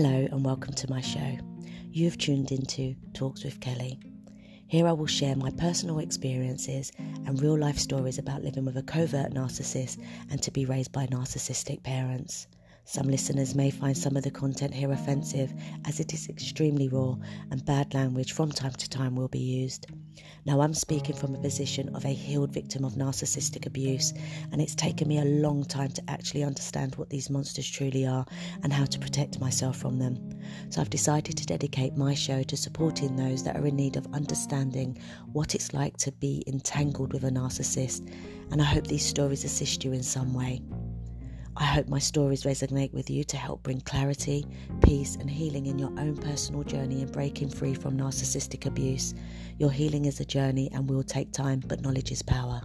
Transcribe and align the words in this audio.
Hello 0.00 0.28
and 0.30 0.44
welcome 0.44 0.72
to 0.74 0.88
my 0.88 1.00
show. 1.00 1.38
You 1.90 2.04
have 2.04 2.16
tuned 2.16 2.52
into 2.52 2.94
Talks 3.14 3.42
with 3.42 3.58
Kelly. 3.58 3.98
Here 4.68 4.86
I 4.86 4.92
will 4.92 5.08
share 5.08 5.34
my 5.34 5.50
personal 5.50 5.98
experiences 5.98 6.92
and 6.98 7.42
real 7.42 7.58
life 7.58 7.80
stories 7.80 8.16
about 8.16 8.44
living 8.44 8.64
with 8.64 8.76
a 8.76 8.82
covert 8.84 9.32
narcissist 9.32 10.00
and 10.30 10.40
to 10.40 10.52
be 10.52 10.66
raised 10.66 10.92
by 10.92 11.08
narcissistic 11.08 11.82
parents. 11.82 12.46
Some 12.90 13.08
listeners 13.08 13.54
may 13.54 13.70
find 13.70 13.94
some 13.94 14.16
of 14.16 14.22
the 14.22 14.30
content 14.30 14.72
here 14.72 14.90
offensive 14.90 15.52
as 15.84 16.00
it 16.00 16.14
is 16.14 16.26
extremely 16.30 16.88
raw 16.88 17.16
and 17.50 17.62
bad 17.66 17.92
language 17.92 18.32
from 18.32 18.50
time 18.50 18.72
to 18.72 18.88
time 18.88 19.14
will 19.14 19.28
be 19.28 19.38
used. 19.38 19.88
Now, 20.46 20.62
I'm 20.62 20.72
speaking 20.72 21.14
from 21.14 21.34
a 21.34 21.38
position 21.38 21.94
of 21.94 22.06
a 22.06 22.14
healed 22.14 22.50
victim 22.50 22.86
of 22.86 22.94
narcissistic 22.94 23.66
abuse, 23.66 24.14
and 24.52 24.62
it's 24.62 24.74
taken 24.74 25.06
me 25.06 25.18
a 25.18 25.26
long 25.26 25.66
time 25.66 25.90
to 25.90 26.02
actually 26.08 26.44
understand 26.44 26.94
what 26.94 27.10
these 27.10 27.28
monsters 27.28 27.68
truly 27.68 28.06
are 28.06 28.24
and 28.62 28.72
how 28.72 28.86
to 28.86 28.98
protect 28.98 29.38
myself 29.38 29.76
from 29.76 29.98
them. 29.98 30.40
So, 30.70 30.80
I've 30.80 30.88
decided 30.88 31.36
to 31.36 31.44
dedicate 31.44 31.94
my 31.94 32.14
show 32.14 32.42
to 32.42 32.56
supporting 32.56 33.16
those 33.16 33.44
that 33.44 33.56
are 33.56 33.66
in 33.66 33.76
need 33.76 33.96
of 33.96 34.14
understanding 34.14 34.98
what 35.34 35.54
it's 35.54 35.74
like 35.74 35.98
to 35.98 36.12
be 36.12 36.42
entangled 36.46 37.12
with 37.12 37.24
a 37.24 37.30
narcissist, 37.30 38.10
and 38.50 38.62
I 38.62 38.64
hope 38.64 38.86
these 38.86 39.04
stories 39.04 39.44
assist 39.44 39.84
you 39.84 39.92
in 39.92 40.02
some 40.02 40.32
way. 40.32 40.62
I 41.60 41.64
hope 41.64 41.88
my 41.88 41.98
stories 41.98 42.44
resonate 42.44 42.92
with 42.92 43.10
you 43.10 43.24
to 43.24 43.36
help 43.36 43.64
bring 43.64 43.80
clarity, 43.80 44.46
peace, 44.80 45.16
and 45.16 45.28
healing 45.28 45.66
in 45.66 45.76
your 45.76 45.90
own 45.98 46.16
personal 46.16 46.62
journey 46.62 47.02
in 47.02 47.10
breaking 47.10 47.50
free 47.50 47.74
from 47.74 47.98
narcissistic 47.98 48.64
abuse. 48.64 49.12
Your 49.58 49.72
healing 49.72 50.04
is 50.04 50.20
a 50.20 50.24
journey 50.24 50.70
and 50.72 50.88
will 50.88 51.02
take 51.02 51.32
time, 51.32 51.60
but 51.66 51.80
knowledge 51.80 52.12
is 52.12 52.22
power. 52.22 52.62